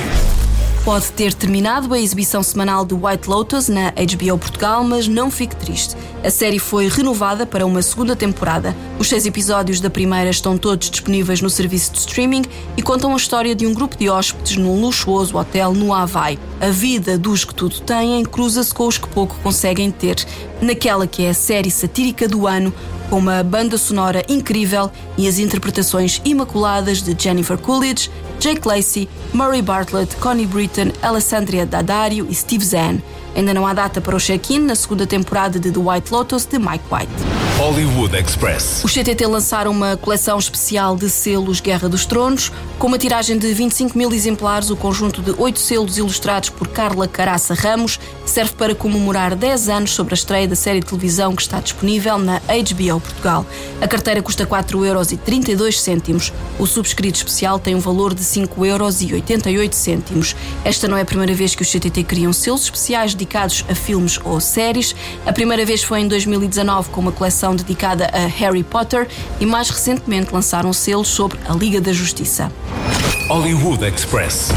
Pode 0.89 1.13
ter 1.13 1.35
terminado 1.35 1.93
a 1.93 2.01
exibição 2.01 2.43
semanal 2.43 2.83
de 2.83 2.95
White 2.95 3.29
Lotus 3.29 3.69
na 3.69 3.91
HBO 3.91 4.39
Portugal, 4.39 4.83
mas 4.83 5.07
não 5.07 5.31
fique 5.31 5.55
triste. 5.55 5.95
A 6.25 6.31
série 6.31 6.59
foi 6.59 6.89
renovada 6.89 7.45
para 7.45 7.67
uma 7.67 7.83
segunda 7.83 8.17
temporada. 8.17 8.75
Os 8.99 9.07
seis 9.07 9.27
episódios 9.27 9.81
da 9.81 9.91
primeira 9.91 10.31
estão 10.31 10.57
todos 10.57 10.89
disponíveis 10.89 11.43
no 11.43 11.51
serviço 11.51 11.93
de 11.93 11.99
streaming 11.99 12.43
e 12.75 12.81
contam 12.81 13.13
a 13.13 13.17
história 13.19 13.55
de 13.55 13.67
um 13.67 13.75
grupo 13.75 13.99
de 13.99 14.09
hóspedes 14.09 14.57
num 14.57 14.81
luxuoso 14.81 15.37
hotel 15.37 15.75
no 15.75 15.93
Havaí. 15.93 16.39
A 16.59 16.71
vida 16.71 17.19
dos 17.19 17.45
que 17.45 17.55
tudo 17.55 17.81
têm 17.81 18.25
cruza-se 18.25 18.73
com 18.73 18.87
os 18.87 18.97
que 18.97 19.09
pouco 19.09 19.37
conseguem 19.43 19.91
ter. 19.91 20.17
Naquela 20.59 21.07
que 21.07 21.23
é 21.23 21.29
a 21.29 21.35
série 21.35 21.71
satírica 21.71 22.27
do 22.27 22.47
ano, 22.47 22.73
com 23.11 23.19
uma 23.19 23.43
banda 23.43 23.77
sonora 23.77 24.25
incrível 24.27 24.91
e 25.19 25.29
as 25.29 25.39
interpretações 25.39 26.23
imaculadas 26.25 27.03
de 27.03 27.15
Jennifer 27.23 27.59
Coolidge, 27.59 28.11
Jake 28.39 28.67
Lacey, 28.67 29.09
Murray 29.33 29.63
Bartlett, 29.63 30.17
Connie 30.19 30.47
Britton, 30.47 30.93
Alessandria 31.03 31.67
Daddario 31.67 32.27
e 32.29 32.35
Steve 32.35 32.65
Zahn. 32.65 33.03
Ainda 33.39 33.55
não 33.55 33.65
há 33.65 33.73
data 33.73 34.01
para 34.01 34.17
o 34.17 34.19
check-in 34.19 34.59
na 34.59 34.75
segunda 34.75 35.07
temporada 35.07 35.61
de 35.61 35.71
The 35.71 35.79
White 35.79 36.13
Lotus 36.13 36.45
de 36.45 36.59
Mike 36.59 36.83
White. 36.91 37.13
Hollywood 37.57 38.17
Express. 38.17 38.83
Os 38.85 38.93
CTT 38.93 39.27
lançaram 39.27 39.71
uma 39.71 39.97
coleção 39.97 40.39
especial 40.39 40.97
de 40.97 41.09
selos 41.09 41.61
Guerra 41.61 41.89
dos 41.89 42.05
Tronos, 42.05 42.51
com 42.79 42.89
uma 42.89 42.99
tiragem 42.99 43.39
de 43.39 43.53
25 43.53 43.99
mil 43.99 44.13
exemplares, 44.13 44.71
o 44.71 44.77
conjunto 44.77 45.23
de 45.23 45.33
oito 45.39 45.59
selos 45.59 45.99
ilustrados 45.99 46.51
por 46.51 46.69
Carla 46.69 47.07
Caraça 47.07 47.55
Ramos, 47.55 48.01
serve 48.27 48.53
para 48.53 48.75
comemorar 48.75 49.35
10 49.35 49.69
anos 49.69 49.91
sobre 49.93 50.15
a 50.15 50.17
estreia 50.17 50.47
da 50.47 50.55
série 50.55 50.81
de 50.81 50.87
televisão 50.87 51.35
que 51.35 51.43
está 51.43 51.61
disponível 51.61 52.19
na 52.19 52.39
HBO 52.39 53.01
Portugal. 53.01 53.45
A 53.81 53.89
carteira 53.89 54.23
custa 54.23 54.47
4,32€. 54.47 56.33
O 56.59 56.67
subscrito 56.67 57.17
especial 57.17 57.59
tem 57.59 57.75
um 57.75 57.81
valor 57.81 58.15
de 58.15 58.23
5,88€. 58.23 60.37
Esta 60.65 60.87
não 60.87 60.97
é 60.97 61.03
a 61.03 61.05
primeira 61.05 61.35
vez 61.35 61.57
que 61.57 61.63
os 61.63 61.71
CTT 61.71 62.05
criam 62.05 62.33
selos 62.33 62.63
especiais 62.63 63.15
dedicados 63.29 63.65
a 63.69 63.75
filmes 63.75 64.19
ou 64.25 64.41
séries. 64.41 64.97
A 65.27 65.33
primeira 65.33 65.65
vez 65.65 65.83
foi 65.83 66.01
em 66.01 66.09
2019 66.09 66.89
com 66.89 67.01
uma 67.01 67.13
coleção 67.13 67.55
dedicada 67.55 68.11
a 68.13 68.27
Harry 68.27 68.65
Potter 68.65 69.07
e 69.39 69.45
mais 69.47 69.69
recentemente 69.69 70.33
lançaram 70.33 70.73
selos 70.73 71.09
sobre 71.09 71.39
a 71.47 71.53
Liga 71.53 71.81
da 71.81 71.93
Justiça. 71.93 72.51
Hollywood 73.29 73.85
Express. 73.85 74.49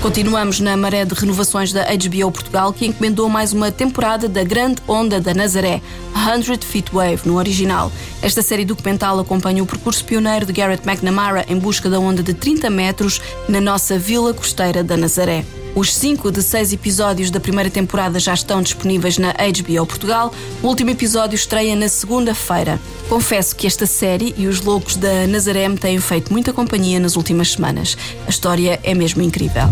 Continuamos 0.00 0.60
na 0.60 0.76
maré 0.76 1.04
de 1.04 1.12
renovações 1.12 1.72
da 1.72 1.84
HBO 1.84 2.30
Portugal, 2.30 2.72
que 2.72 2.86
encomendou 2.86 3.28
mais 3.28 3.52
uma 3.52 3.70
temporada 3.70 4.28
da 4.28 4.44
Grande 4.44 4.80
Onda 4.86 5.20
da 5.20 5.34
Nazaré, 5.34 5.82
100 6.14 6.58
Feet 6.58 6.90
Wave, 6.92 7.22
no 7.26 7.36
original. 7.36 7.90
Esta 8.22 8.40
série 8.40 8.64
documental 8.64 9.18
acompanha 9.18 9.62
o 9.62 9.66
percurso 9.66 10.04
pioneiro 10.04 10.46
de 10.46 10.52
Garrett 10.52 10.88
McNamara 10.88 11.44
em 11.48 11.58
busca 11.58 11.90
da 11.90 11.98
onda 11.98 12.22
de 12.22 12.32
30 12.32 12.70
metros 12.70 13.20
na 13.48 13.60
nossa 13.60 13.98
vila 13.98 14.32
costeira 14.32 14.84
da 14.84 14.96
Nazaré. 14.96 15.44
Os 15.74 15.94
cinco 15.94 16.32
de 16.32 16.42
seis 16.42 16.72
episódios 16.72 17.30
da 17.30 17.38
primeira 17.38 17.70
temporada 17.70 18.18
já 18.18 18.34
estão 18.34 18.60
disponíveis 18.62 19.16
na 19.18 19.32
HBO 19.32 19.86
Portugal. 19.86 20.32
O 20.62 20.66
último 20.66 20.90
episódio 20.90 21.36
estreia 21.36 21.76
na 21.76 21.88
segunda-feira. 21.88 22.80
Confesso 23.08 23.54
que 23.54 23.66
esta 23.66 23.86
série 23.86 24.34
e 24.36 24.46
os 24.46 24.60
loucos 24.60 24.96
da 24.96 25.26
Nazaré 25.26 25.68
me 25.68 25.78
têm 25.78 26.00
feito 26.00 26.32
muita 26.32 26.52
companhia 26.52 26.98
nas 26.98 27.16
últimas 27.16 27.52
semanas. 27.52 27.96
A 28.26 28.30
história 28.30 28.80
é 28.82 28.94
mesmo 28.94 29.22
incrível. 29.22 29.68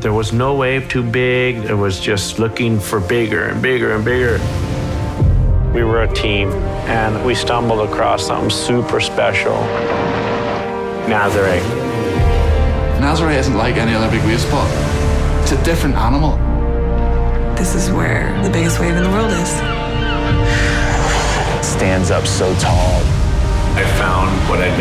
There 0.00 0.14
was 0.14 0.30
no 0.30 0.54
wave 0.54 0.86
too 0.88 1.02
big. 1.02 1.58
It 1.64 1.74
was 1.74 1.98
just 2.00 2.38
looking 2.38 2.78
for 2.78 3.00
bigger 3.00 3.50
and 3.50 3.60
bigger 3.60 3.92
and 3.92 4.04
bigger. 4.04 4.40
We 5.74 5.82
were 5.82 6.04
a 6.04 6.08
team 6.08 6.50
and 6.86 7.24
we 7.26 7.34
stumbled 7.34 7.80
across 7.80 8.26
something 8.26 8.50
super 8.50 9.00
special. 9.00 9.56
Nazareth. 11.08 11.77
Nazareth 13.00 13.38
isn't 13.38 13.56
like 13.56 13.76
any 13.76 13.94
other 13.94 14.10
big 14.10 14.24
wave 14.24 14.40
spot. 14.40 14.68
It's 15.42 15.52
a 15.52 15.62
different 15.64 15.96
animal. 15.96 16.36
This 17.56 17.74
is 17.74 17.90
where 17.90 18.40
the 18.42 18.50
biggest 18.50 18.78
wave 18.80 18.94
in 18.94 19.02
the 19.02 19.10
world 19.10 19.30
is. 19.30 19.52
It 21.58 21.64
stands 21.64 22.10
up 22.10 22.26
so 22.26 22.54
tall. 22.56 23.02
I 23.74 23.84
found 23.98 24.30
what 24.48 24.60
I'd 24.60 24.77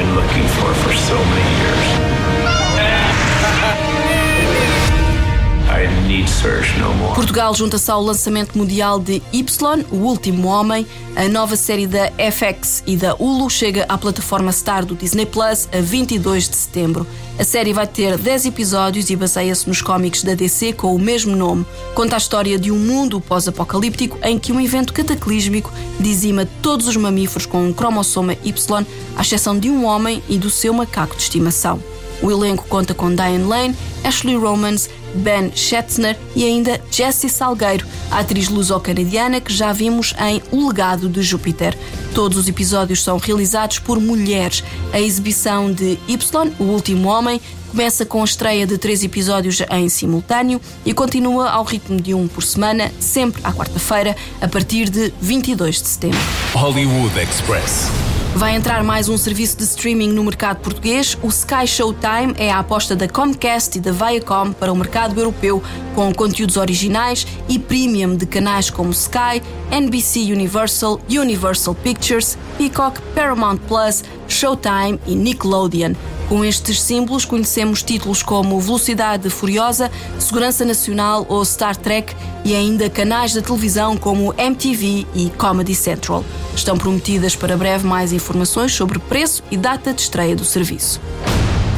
Portugal 7.17 7.51
junta-se 7.55 7.89
ao 7.89 7.99
lançamento 7.99 8.55
mundial 8.55 8.99
de 8.99 9.23
Y, 9.33 9.83
O 9.91 9.95
Último 9.95 10.49
Homem. 10.49 10.85
A 11.15 11.27
nova 11.27 11.55
série 11.55 11.87
da 11.87 12.11
FX 12.11 12.83
e 12.85 12.95
da 12.95 13.15
Hulu 13.15 13.49
chega 13.49 13.87
à 13.89 13.97
plataforma 13.97 14.51
Star 14.51 14.85
do 14.85 14.93
Disney 14.93 15.25
Plus 15.25 15.67
a 15.73 15.81
22 15.81 16.47
de 16.47 16.55
setembro. 16.55 17.07
A 17.39 17.43
série 17.43 17.73
vai 17.73 17.87
ter 17.87 18.19
10 18.19 18.45
episódios 18.45 19.09
e 19.09 19.15
baseia-se 19.15 19.67
nos 19.67 19.81
cómics 19.81 20.21
da 20.21 20.35
DC 20.35 20.73
com 20.73 20.93
o 20.93 20.99
mesmo 20.99 21.35
nome. 21.35 21.65
Conta 21.95 22.13
a 22.13 22.19
história 22.19 22.59
de 22.59 22.71
um 22.71 22.77
mundo 22.77 23.19
pós-apocalíptico 23.19 24.19
em 24.21 24.37
que 24.37 24.51
um 24.51 24.61
evento 24.61 24.93
cataclísmico 24.93 25.73
dizima 25.99 26.47
todos 26.61 26.87
os 26.87 26.95
mamíferos 26.95 27.47
com 27.47 27.63
um 27.63 27.73
cromossoma 27.73 28.33
Y, 28.43 28.85
à 29.15 29.21
exceção 29.21 29.57
de 29.57 29.71
um 29.71 29.85
homem 29.85 30.21
e 30.29 30.37
do 30.37 30.51
seu 30.51 30.71
macaco 30.71 31.15
de 31.15 31.23
estimação. 31.23 31.81
O 32.21 32.31
elenco 32.31 32.65
conta 32.67 32.93
com 32.93 33.13
Diane 33.13 33.43
Lane, 33.43 33.75
Ashley 34.03 34.35
Romans, 34.35 34.89
Ben 35.13 35.51
Schetzner 35.55 36.17
e 36.35 36.43
ainda 36.43 36.81
Jessie 36.91 37.29
Salgueiro, 37.29 37.85
a 38.11 38.19
atriz 38.19 38.49
luso-canadiana 38.49 39.39
que 39.39 39.53
já 39.53 39.71
vimos 39.71 40.13
em 40.19 40.41
O 40.51 40.67
Legado 40.67 41.09
de 41.09 41.21
Júpiter. 41.21 41.77
Todos 42.13 42.37
os 42.37 42.47
episódios 42.47 43.03
são 43.03 43.17
realizados 43.17 43.79
por 43.79 43.99
mulheres. 43.99 44.63
A 44.91 44.99
exibição 44.99 45.71
de 45.71 45.97
Y, 46.07 46.53
O 46.59 46.63
Último 46.63 47.09
Homem, 47.09 47.39
começa 47.69 48.05
com 48.05 48.21
a 48.21 48.25
estreia 48.25 48.65
de 48.65 48.77
três 48.77 49.03
episódios 49.03 49.61
em 49.69 49.89
simultâneo 49.89 50.59
e 50.85 50.93
continua 50.93 51.49
ao 51.49 51.63
ritmo 51.63 52.01
de 52.01 52.13
um 52.13 52.27
por 52.27 52.43
semana, 52.43 52.91
sempre 52.99 53.41
à 53.43 53.53
quarta-feira, 53.53 54.15
a 54.41 54.47
partir 54.47 54.89
de 54.89 55.13
22 55.21 55.81
de 55.81 55.87
setembro. 55.87 56.19
Hollywood 56.53 57.19
Express. 57.19 57.91
Vai 58.37 58.55
entrar 58.55 58.83
mais 58.83 59.09
um 59.09 59.17
serviço 59.17 59.57
de 59.57 59.63
streaming 59.63 60.09
no 60.09 60.23
mercado 60.23 60.59
português. 60.59 61.17
O 61.23 61.27
Sky 61.27 61.65
Showtime 61.65 62.35
é 62.37 62.51
a 62.51 62.59
aposta 62.59 62.95
da 62.95 63.09
Comcast 63.09 63.75
e 63.75 63.81
da 63.81 63.91
Viacom 63.91 64.53
para 64.53 64.71
o 64.71 64.75
mercado 64.75 65.19
europeu, 65.19 65.61
com 65.95 66.13
conteúdos 66.13 66.55
originais 66.55 67.25
e 67.49 67.57
premium 67.57 68.15
de 68.15 68.27
canais 68.27 68.69
como 68.69 68.91
Sky, 68.91 69.41
NBC 69.71 70.31
Universal, 70.31 71.01
Universal 71.09 71.73
Pictures, 71.73 72.37
Peacock, 72.59 73.01
Paramount 73.15 73.57
Plus, 73.67 74.03
Showtime 74.27 74.99
e 75.07 75.15
Nickelodeon. 75.15 75.95
Com 76.27 76.43
estes 76.43 76.81
símbolos 76.81 77.23
conhecemos 77.23 77.81
títulos 77.81 78.21
como 78.21 78.59
Velocidade 78.59 79.29
Furiosa, 79.29 79.89
Segurança 80.19 80.65
Nacional 80.65 81.25
ou 81.29 81.43
Star 81.45 81.75
Trek 81.75 82.13
e 82.43 82.53
ainda 82.53 82.89
canais 82.89 83.33
da 83.33 83.41
televisão 83.41 83.95
como 83.95 84.33
MTV 84.37 85.07
e 85.15 85.29
Comedy 85.37 85.73
Central. 85.73 86.25
Estão 86.53 86.77
prometidas 86.77 87.33
para 87.33 87.55
breve 87.55 87.87
mais 87.87 88.11
informações 88.11 88.73
sobre 88.73 88.99
preço 88.99 89.41
e 89.49 89.55
data 89.55 89.93
de 89.93 90.01
estreia 90.01 90.35
do 90.35 90.43
serviço. 90.43 90.99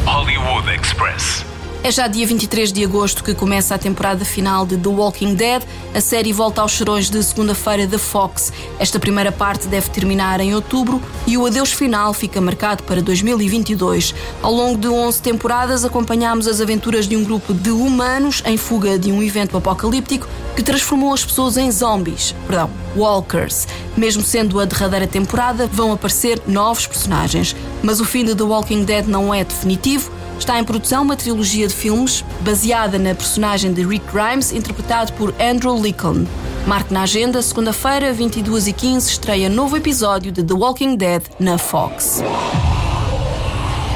Hollywood 0.06 0.68
Express. 0.74 1.46
É 1.81 1.89
já 1.89 2.07
dia 2.07 2.27
23 2.27 2.74
de 2.74 2.83
agosto 2.83 3.24
que 3.24 3.33
começa 3.33 3.74
a 3.74 3.77
temporada 3.77 4.25
final 4.25 4.65
de 4.65 4.75
The 4.75 4.89
Walking 4.89 5.33
Dead. 5.33 5.63
A 5.95 6.01
série 6.01 6.33
volta 6.33 6.62
aos 6.62 6.74
serões 6.74 7.09
de 7.09 7.24
segunda-feira 7.24 7.88
da 7.88 7.98
Fox. 7.98 8.51
Esta 8.77 9.00
primeira 9.00 9.31
parte 9.31 9.65
deve 9.65 9.89
terminar 9.89 10.41
em 10.41 10.53
outubro 10.53 11.01
e 11.25 11.38
o 11.38 11.45
adeus 11.45 11.71
final 11.71 12.13
fica 12.13 12.41
marcado 12.41 12.83
para 12.83 13.01
2022. 13.01 14.13
Ao 14.41 14.51
longo 14.51 14.77
de 14.77 14.89
11 14.89 15.21
temporadas, 15.21 15.86
acompanhamos 15.86 16.48
as 16.48 16.59
aventuras 16.59 17.07
de 17.07 17.15
um 17.15 17.24
grupo 17.24 17.53
de 17.53 17.71
humanos 17.71 18.43
em 18.45 18.57
fuga 18.57 19.00
de 19.00 19.09
um 19.09 19.24
evento 19.24 19.55
apocalíptico 19.55 20.27
que 20.57 20.62
transformou 20.62 21.13
as 21.13 21.24
pessoas 21.24 21.55
em 21.55 21.71
zombies, 21.71 22.36
perdão, 22.45 22.69
walkers. 22.93 23.69
Mesmo 23.95 24.21
sendo 24.21 24.59
a 24.59 24.65
derradeira 24.65 25.07
temporada, 25.07 25.65
vão 25.67 25.93
aparecer 25.93 26.41
novos 26.45 26.86
personagens. 26.86 27.55
Mas 27.81 28.01
o 28.01 28.05
fim 28.05 28.25
de 28.25 28.36
The 28.36 28.43
Walking 28.43 28.83
Dead 28.83 29.07
não 29.07 29.33
é 29.33 29.45
definitivo. 29.45 30.18
Está 30.39 30.58
em 30.58 30.63
produção 30.63 31.03
uma 31.03 31.17
trilogia 31.17 31.67
de 31.67 31.74
filmes 31.74 32.24
baseada 32.41 32.98
na 32.98 33.13
personagem 33.13 33.74
de 33.74 33.86
Rick 33.86 34.05
Grimes, 34.12 34.51
interpretado 34.51 35.12
por 35.13 35.36
Andrew 35.39 35.79
Lincoln. 35.79 36.25
Marque 36.65 36.93
na 36.93 37.03
agenda, 37.03 37.41
segunda-feira, 37.41 38.15
22h15, 38.15 39.10
estreia 39.10 39.50
novo 39.50 39.75
episódio 39.75 40.31
de 40.31 40.41
The 40.41 40.53
Walking 40.53 40.96
Dead 40.96 41.24
na 41.39 41.58
Fox. 41.58 42.24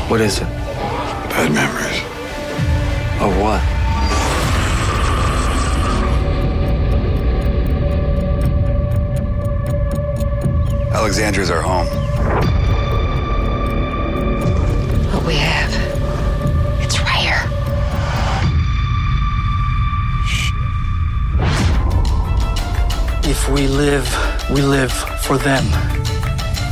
What 0.10 0.24
is 0.24 0.38
it? 0.38 0.48
Bad 1.30 1.50
memories. 1.54 2.04
Of 3.22 3.42
what? 3.42 3.62
Alexandria's 10.94 11.50
our 11.50 11.62
home. 11.62 12.03
If 23.44 23.50
we 23.50 23.68
live, 23.68 24.08
we 24.52 24.62
live 24.62 24.94
for 25.20 25.38
them. 25.38 25.66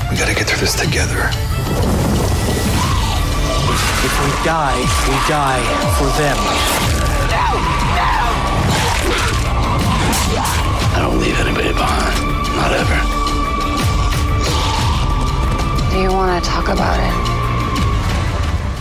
We 0.10 0.16
gotta 0.16 0.34
get 0.34 0.48
through 0.48 0.62
this 0.62 0.74
together. 0.74 1.30
If 4.08 4.14
we 4.24 4.32
die, 4.46 4.80
we 5.10 5.16
die 5.28 5.64
for 5.98 6.08
them. 6.16 6.38
I 10.96 11.00
don't 11.02 11.20
leave 11.20 11.38
anybody 11.42 11.74
behind. 11.74 12.16
Not 12.56 12.72
ever. 12.72 13.00
Do 15.92 16.00
you 16.00 16.14
want 16.14 16.42
to 16.42 16.50
talk 16.50 16.70
about 16.70 16.98
it? 17.02 17.14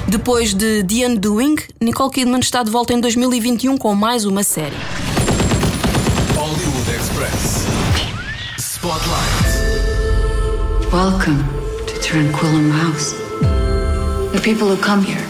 Depois 0.07 0.55
de 0.55 0.85
The 0.85 1.07
Undoing, 1.07 1.57
Nicole 1.81 2.13
Kidman 2.13 2.39
está 2.39 2.63
de 2.63 2.71
volta 2.71 2.93
em 2.93 3.01
2021 3.01 3.77
com 3.77 3.97
mais 3.97 4.25
uma 4.25 4.45
série. 4.45 4.77
Welcome 10.93 11.45
to 11.87 11.95
House. 12.73 13.15
The 14.33 14.41
people 14.43 14.67
who 14.67 14.77
come 14.77 15.05
here, 15.05 15.25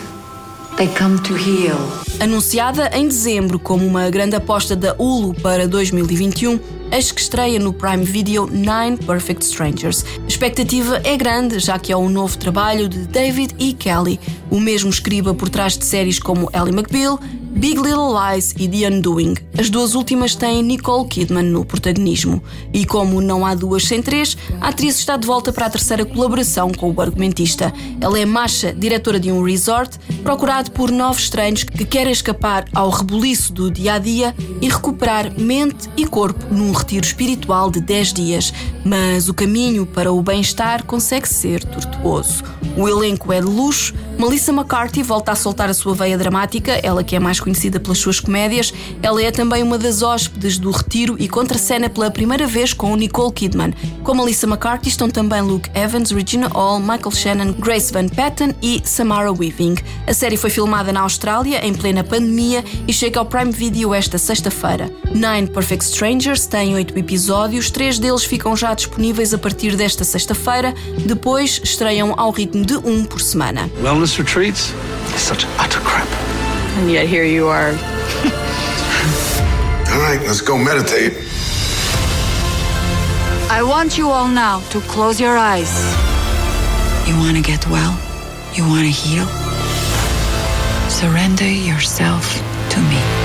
they 0.78 0.86
come 0.86 1.18
to 1.18 1.34
heal. 1.34 1.76
Anunciada 2.18 2.88
em 2.94 3.06
dezembro 3.06 3.58
como 3.58 3.86
uma 3.86 4.08
grande 4.08 4.34
aposta 4.34 4.74
da 4.74 4.94
Hulu 4.98 5.34
para 5.34 5.68
2021, 5.68 6.58
eis 6.90 7.12
que 7.12 7.20
estreia 7.20 7.58
no 7.58 7.74
Prime 7.74 8.02
Video 8.02 8.46
Nine 8.46 8.96
Perfect 9.06 9.44
Strangers. 9.44 10.02
A 10.24 10.26
expectativa 10.26 10.98
é 11.04 11.14
grande, 11.14 11.58
já 11.58 11.78
que 11.78 11.92
é 11.92 11.96
um 11.96 12.08
novo 12.08 12.38
trabalho 12.38 12.88
de 12.88 13.00
David 13.00 13.54
E. 13.58 13.74
Kelly, 13.74 14.18
o 14.50 14.58
mesmo 14.58 14.88
escriba 14.88 15.34
por 15.34 15.50
trás 15.50 15.76
de 15.76 15.84
séries 15.84 16.18
como 16.18 16.50
Ellie 16.54 16.72
McBeal, 16.72 17.20
Big 17.60 17.76
Little 17.76 18.14
Lies 18.14 18.54
e 18.58 18.66
The 18.66 18.88
Undoing. 18.88 19.34
As 19.58 19.68
duas 19.68 19.94
últimas 19.94 20.34
têm 20.34 20.62
Nicole 20.62 21.06
Kidman 21.06 21.42
no 21.42 21.62
protagonismo. 21.62 22.42
E 22.72 22.86
como 22.86 23.20
não 23.20 23.44
há 23.44 23.54
duas 23.54 23.84
sem 23.84 24.00
três, 24.00 24.34
a 24.62 24.68
atriz 24.68 24.98
está 24.98 25.18
de 25.18 25.26
volta 25.26 25.52
para 25.52 25.66
a 25.66 25.70
terceira 25.70 26.06
colaboração 26.06 26.72
com 26.72 26.90
o 26.90 27.00
argumentista. 27.02 27.70
Ela 28.00 28.18
é 28.18 28.24
Masha, 28.24 28.72
diretora 28.72 29.20
de 29.20 29.30
um 29.30 29.42
resort, 29.42 29.98
procurado 30.22 30.70
por 30.70 30.90
novos 30.90 31.24
estranhos 31.24 31.62
que 31.62 31.84
querem 31.84 32.14
escapar 32.14 32.64
ao 32.74 32.88
rebuliço 32.88 33.52
do 33.52 33.70
dia 33.70 33.92
a 33.92 33.98
dia 33.98 34.34
e 34.62 34.66
recuperar 34.66 35.30
mente 35.38 35.90
e 35.98 36.06
corpo 36.06 36.42
num 36.50 36.72
retiro 36.72 37.04
espiritual 37.04 37.70
de 37.70 37.82
10 37.82 38.12
dias. 38.14 38.54
Mas 38.84 39.28
o 39.28 39.34
caminho 39.34 39.86
para 39.86 40.12
o 40.12 40.22
bem-estar 40.22 40.84
consegue 40.84 41.28
ser 41.28 41.64
tortuoso. 41.64 42.42
O 42.76 42.88
elenco 42.88 43.32
é 43.32 43.40
de 43.40 43.46
luxo, 43.46 43.94
Melissa 44.20 44.52
McCarthy 44.52 45.02
volta 45.02 45.32
a 45.32 45.34
soltar 45.34 45.70
a 45.70 45.74
sua 45.74 45.94
veia 45.94 46.18
dramática, 46.18 46.72
ela 46.82 47.02
que 47.02 47.16
é 47.16 47.18
mais 47.18 47.40
conhecida 47.40 47.80
pelas 47.80 47.96
suas 47.96 48.20
comédias. 48.20 48.70
Ela 49.02 49.22
é 49.22 49.30
também 49.30 49.62
uma 49.62 49.78
das 49.78 50.02
hóspedes 50.02 50.58
do 50.58 50.70
Retiro 50.70 51.16
e 51.18 51.26
contracena 51.26 51.88
pela 51.88 52.10
primeira 52.10 52.46
vez 52.46 52.74
com 52.74 52.94
Nicole 52.94 53.32
Kidman. 53.32 53.72
Com 54.04 54.14
Melissa 54.14 54.46
McCarthy 54.46 54.90
estão 54.90 55.08
também 55.08 55.40
Luke 55.40 55.70
Evans, 55.74 56.10
Regina 56.10 56.48
Hall, 56.48 56.80
Michael 56.80 57.10
Shannon, 57.12 57.52
Grace 57.52 57.90
Van 57.90 58.08
Patten 58.08 58.54
e 58.60 58.82
Samara 58.84 59.32
Weaving. 59.32 59.76
A 60.06 60.12
série 60.12 60.36
foi 60.36 60.50
filmada 60.50 60.92
na 60.92 61.00
Austrália 61.00 61.66
em 61.66 61.72
plena 61.72 62.04
pandemia 62.04 62.62
e 62.86 62.92
chega 62.92 63.18
ao 63.18 63.24
Prime 63.24 63.50
Video 63.50 63.94
esta 63.94 64.18
sexta-feira. 64.18 64.92
Nine 65.14 65.46
Perfect 65.46 65.84
Strangers 65.84 66.46
tem 66.46 66.74
oito 66.74 66.96
episódios, 66.98 67.70
três 67.70 67.98
deles 67.98 68.22
ficam 68.22 68.54
já 68.54 68.69
disponíveis 68.74 69.34
a 69.34 69.38
partir 69.38 69.76
desta 69.76 70.04
sexta-feira, 70.04 70.74
depois 71.06 71.60
estreiam 71.62 72.14
ao 72.16 72.30
ritmo 72.30 72.64
de 72.64 72.76
um 72.76 73.04
por 73.04 73.20
semana. 73.20 73.70
Wellness 73.82 74.16
retreats? 74.18 74.72
Such 75.16 75.46
utter 75.58 75.80
crap. 75.82 76.06
And 76.78 76.90
yet 76.90 77.06
here 77.06 77.24
you 77.24 77.48
are. 77.48 77.72
All 79.92 80.00
right, 80.00 80.20
let's 80.26 80.40
go 80.40 80.56
meditate. 80.56 81.16
I 83.50 83.62
want 83.64 83.98
you 83.98 84.08
all 84.08 84.28
now 84.28 84.60
to 84.70 84.80
close 84.82 85.20
your 85.20 85.36
eyes. 85.36 85.72
You 87.06 87.16
want 87.18 87.36
to 87.36 87.42
get 87.42 87.66
well? 87.66 87.98
You 88.54 88.64
want 88.68 88.84
to 88.84 88.90
heal? 88.92 89.26
Surrender 90.88 91.48
yourself 91.48 92.24
to 92.70 92.80
me. 92.80 93.19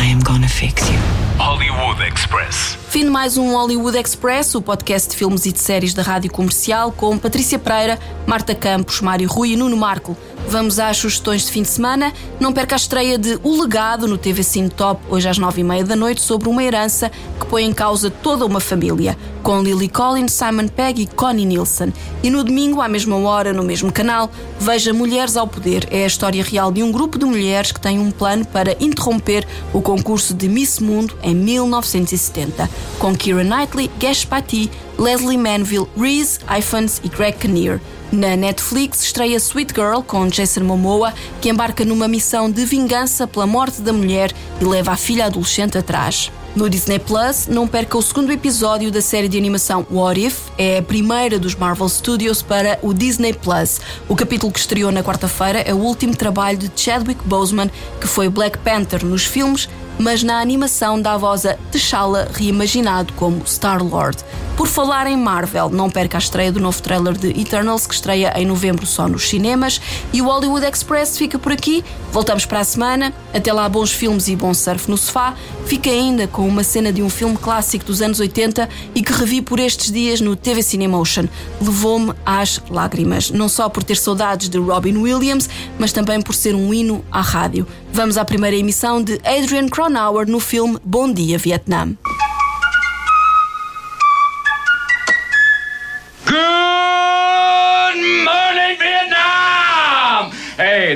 I 0.00 0.04
am 0.04 0.20
gonna 0.20 0.48
fix 0.48 0.90
you. 0.90 0.96
Hollywood 1.36 2.00
Express. 2.00 2.74
Fim 2.90 3.04
de 3.04 3.10
mais 3.10 3.38
um 3.38 3.52
Hollywood 3.52 3.96
Express, 3.96 4.52
o 4.56 4.60
podcast 4.60 5.10
de 5.10 5.16
filmes 5.16 5.46
e 5.46 5.52
de 5.52 5.60
séries 5.60 5.94
da 5.94 6.02
Rádio 6.02 6.28
Comercial, 6.28 6.90
com 6.90 7.16
Patrícia 7.16 7.56
Pereira, 7.56 7.96
Marta 8.26 8.52
Campos, 8.52 9.00
Mário 9.00 9.28
Rui 9.28 9.52
e 9.52 9.56
Nuno 9.56 9.76
Marco. 9.76 10.16
Vamos 10.48 10.80
às 10.80 10.96
sugestões 10.96 11.46
de 11.46 11.52
fim 11.52 11.62
de 11.62 11.68
semana. 11.68 12.12
Não 12.40 12.52
perca 12.52 12.74
a 12.74 12.76
estreia 12.76 13.16
de 13.16 13.38
O 13.44 13.60
Legado 13.60 14.08
no 14.08 14.18
TV 14.18 14.42
Cine 14.42 14.68
Top, 14.68 15.00
hoje 15.08 15.28
às 15.28 15.38
nove 15.38 15.60
e 15.60 15.64
meia 15.64 15.84
da 15.84 15.94
noite, 15.94 16.20
sobre 16.20 16.48
uma 16.48 16.64
herança 16.64 17.08
que 17.38 17.46
põe 17.46 17.64
em 17.64 17.72
causa 17.72 18.10
toda 18.10 18.44
uma 18.44 18.58
família, 18.58 19.16
com 19.44 19.62
Lily 19.62 19.88
Collins, 19.88 20.32
Simon 20.32 20.66
Pegg 20.66 21.02
e 21.02 21.06
Connie 21.06 21.46
Nielsen. 21.46 21.92
E 22.22 22.30
no 22.30 22.42
domingo, 22.42 22.80
à 22.80 22.88
mesma 22.88 23.16
hora, 23.16 23.52
no 23.52 23.62
mesmo 23.62 23.92
canal, 23.92 24.28
veja 24.58 24.92
Mulheres 24.92 25.36
ao 25.36 25.46
Poder. 25.46 25.86
É 25.92 26.02
a 26.02 26.08
história 26.08 26.42
real 26.42 26.72
de 26.72 26.82
um 26.82 26.90
grupo 26.90 27.16
de 27.16 27.24
mulheres 27.24 27.70
que 27.70 27.80
tem 27.80 28.00
um 28.00 28.10
plano 28.10 28.44
para 28.44 28.76
interromper 28.80 29.46
o 29.72 29.80
concurso 29.80 30.34
de 30.34 30.48
Miss 30.48 30.80
Mundo 30.80 31.16
em 31.22 31.34
1970, 31.34 32.68
com 32.98 33.14
Keira 33.14 33.44
Knightley, 33.44 33.90
Gash 33.98 34.24
Patti, 34.24 34.70
Leslie 34.98 35.38
Manville, 35.38 35.88
Reese 35.96 36.38
Ifans 36.58 37.00
e 37.02 37.08
Greg 37.08 37.38
Kinnear. 37.38 37.80
Na 38.12 38.36
Netflix 38.36 39.04
estreia 39.04 39.36
Sweet 39.38 39.72
Girl 39.72 40.00
com 40.00 40.26
Jason 40.26 40.64
Momoa, 40.64 41.14
que 41.40 41.48
embarca 41.48 41.84
numa 41.84 42.08
missão 42.08 42.50
de 42.50 42.64
vingança 42.64 43.26
pela 43.26 43.46
morte 43.46 43.80
da 43.80 43.92
mulher 43.92 44.32
e 44.60 44.64
leva 44.64 44.92
a 44.92 44.96
filha 44.96 45.26
adolescente 45.26 45.78
atrás. 45.78 46.30
No 46.56 46.68
Disney 46.68 46.98
Plus, 46.98 47.46
não 47.46 47.68
perca 47.68 47.96
o 47.96 48.02
segundo 48.02 48.32
episódio 48.32 48.90
da 48.90 49.00
série 49.00 49.28
de 49.28 49.38
animação 49.38 49.86
What 49.88 50.20
If, 50.20 50.48
é 50.58 50.78
a 50.78 50.82
primeira 50.82 51.38
dos 51.38 51.54
Marvel 51.54 51.88
Studios 51.88 52.42
para 52.42 52.76
o 52.82 52.92
Disney 52.92 53.32
Plus. 53.32 53.80
O 54.08 54.16
capítulo 54.16 54.52
que 54.52 54.58
estreou 54.58 54.90
na 54.90 55.00
quarta-feira 55.00 55.60
é 55.60 55.72
o 55.72 55.78
último 55.78 56.16
trabalho 56.16 56.58
de 56.58 56.68
Chadwick 56.74 57.22
Boseman, 57.24 57.70
que 58.00 58.08
foi 58.08 58.28
Black 58.28 58.58
Panther 58.58 59.06
nos 59.06 59.24
filmes, 59.24 59.68
mas 60.00 60.22
na 60.22 60.40
animação 60.40 61.00
dá 61.00 61.16
voz 61.16 61.44
a 61.44 61.54
T'Challa 61.70 62.28
reimaginado 62.32 63.12
como 63.12 63.42
Star-Lord. 63.44 64.24
Por 64.56 64.66
falar 64.66 65.06
em 65.06 65.16
Marvel, 65.16 65.68
não 65.70 65.90
perca 65.90 66.16
a 66.16 66.20
estreia 66.20 66.50
do 66.50 66.60
novo 66.60 66.82
trailer 66.82 67.14
de 67.14 67.28
Eternals, 67.28 67.86
que 67.86 67.94
estreia 67.94 68.32
em 68.36 68.46
novembro 68.46 68.86
só 68.86 69.06
nos 69.06 69.28
cinemas. 69.28 69.80
E 70.12 70.20
o 70.20 70.26
Hollywood 70.26 70.66
Express 70.66 71.16
fica 71.16 71.38
por 71.38 71.52
aqui. 71.52 71.84
Voltamos 72.12 72.44
para 72.44 72.60
a 72.60 72.64
semana. 72.64 73.12
Até 73.32 73.52
lá, 73.52 73.68
bons 73.68 73.92
filmes 73.92 74.28
e 74.28 74.34
bom 74.34 74.52
surf 74.52 74.90
no 74.90 74.96
sofá. 74.96 75.34
Fica 75.66 75.88
ainda 75.88 76.26
com 76.26 76.46
uma 76.46 76.64
cena 76.64 76.92
de 76.92 77.02
um 77.02 77.08
filme 77.08 77.36
clássico 77.36 77.84
dos 77.84 78.02
anos 78.02 78.18
80 78.18 78.68
e 78.94 79.02
que 79.02 79.12
revi 79.12 79.40
por 79.40 79.60
estes 79.60 79.92
dias 79.92 80.20
no 80.20 80.34
TV 80.34 80.62
Cinemotion. 80.62 81.26
Levou-me 81.60 82.12
às 82.26 82.60
lágrimas, 82.68 83.30
não 83.30 83.48
só 83.48 83.68
por 83.68 83.84
ter 83.84 83.96
saudades 83.96 84.48
de 84.48 84.58
Robin 84.58 84.96
Williams, 84.96 85.48
mas 85.78 85.92
também 85.92 86.20
por 86.20 86.34
ser 86.34 86.54
um 86.54 86.74
hino 86.74 87.04
à 87.10 87.20
rádio. 87.20 87.66
Vamos 87.92 88.16
à 88.16 88.24
primeira 88.24 88.56
emissão 88.56 89.02
de 89.02 89.20
Adrian 89.24 89.68
Cronauer 89.68 90.28
no 90.28 90.40
filme 90.40 90.78
Bom 90.84 91.12
Dia 91.12 91.38
Vietnã. 91.38 91.96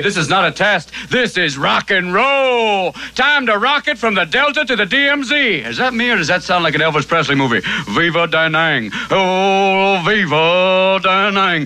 This 0.05 0.17
is 0.17 0.29
not 0.29 0.45
a 0.45 0.51
test. 0.51 0.91
This 1.09 1.35
is 1.35 1.57
rock 1.57 1.89
and 1.89 2.13
roll. 2.13 2.91
Time 3.15 3.47
to 3.47 3.57
rock 3.57 3.87
it 3.87 3.97
from 3.97 4.13
the 4.13 4.23
Delta 4.23 4.63
to 4.63 4.75
the 4.75 4.85
DMZ. 4.85 5.65
Is 5.65 5.77
that 5.77 5.95
me 5.95 6.11
or 6.11 6.17
does 6.17 6.27
that 6.27 6.43
sound 6.43 6.63
like 6.63 6.75
an 6.75 6.81
Elvis 6.81 7.07
Presley 7.07 7.33
movie? 7.33 7.61
Viva 7.89 8.27
Da 8.27 8.47
Nang. 8.47 8.91
Oh, 9.09 10.03
Viva 10.05 10.99
Da 11.01 11.31
Nang. 11.31 11.61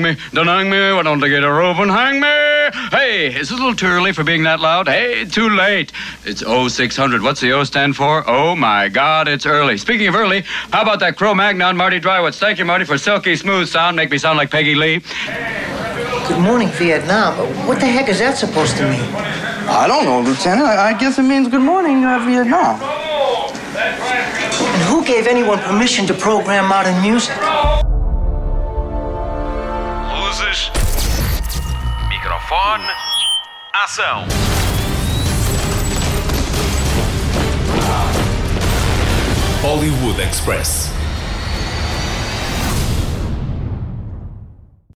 Me, 0.00 0.16
Da 0.32 0.44
Nang 0.44 0.70
me. 0.70 0.92
Why 0.92 1.02
don't 1.02 1.18
they 1.18 1.28
get 1.28 1.42
a 1.42 1.50
rope 1.50 1.78
and 1.78 1.90
hang 1.90 2.20
me? 2.20 2.28
Hey, 2.96 3.34
is 3.34 3.50
it 3.50 3.54
a 3.54 3.56
little 3.56 3.74
too 3.74 3.86
early 3.86 4.12
for 4.12 4.22
being 4.22 4.44
that 4.44 4.60
loud? 4.60 4.86
Hey, 4.86 5.24
too 5.24 5.48
late. 5.48 5.90
It's 6.24 6.44
0600. 6.44 7.20
What's 7.20 7.40
the 7.40 7.50
O 7.50 7.64
stand 7.64 7.96
for? 7.96 8.22
Oh 8.30 8.54
my 8.54 8.88
God, 8.90 9.26
it's 9.26 9.44
early. 9.44 9.76
Speaking 9.76 10.06
of 10.06 10.14
early, 10.14 10.42
how 10.70 10.82
about 10.82 11.00
that 11.00 11.16
Cro 11.16 11.34
Magnon 11.34 11.76
Marty 11.76 11.98
Drywitz? 11.98 12.38
Thank 12.38 12.60
you, 12.60 12.64
Marty, 12.64 12.84
for 12.84 12.96
silky 12.96 13.34
smooth 13.34 13.66
sound. 13.66 13.96
Make 13.96 14.12
me 14.12 14.18
sound 14.18 14.38
like 14.38 14.52
Peggy 14.52 14.76
Lee. 14.76 15.02
Good 16.28 16.38
morning, 16.38 16.68
Vietnam. 16.68 17.34
What 17.66 17.80
the 17.80 17.86
heck 17.86 18.08
is 18.08 18.20
that 18.20 18.38
supposed 18.38 18.76
to 18.76 18.84
mean? 18.84 19.02
I 19.66 19.88
don't 19.88 20.04
know, 20.04 20.20
Lieutenant. 20.20 20.68
I, 20.68 20.90
I 20.90 20.98
guess 20.98 21.18
it 21.18 21.24
means 21.24 21.48
good 21.48 21.60
morning, 21.62 22.04
uh, 22.04 22.20
Vietnam. 22.24 22.80
And 23.74 24.82
who 24.84 25.04
gave 25.04 25.26
anyone 25.26 25.58
permission 25.58 26.06
to 26.06 26.14
program 26.14 26.68
modern 26.68 27.00
music? 27.02 27.34
Luzes. 30.14 30.70
Microfone. 32.08 32.86
Ação. 33.74 34.28
Hollywood 39.60 40.20
Express. 40.20 40.91